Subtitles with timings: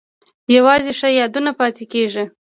[0.55, 2.25] یوازې ښه یادونه پاتې کیږي